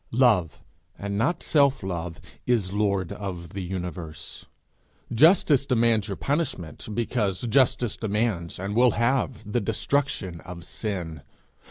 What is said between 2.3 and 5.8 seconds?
is lord of the universe. Justice